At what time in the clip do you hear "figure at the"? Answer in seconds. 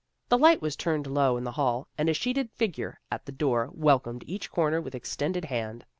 2.53-3.31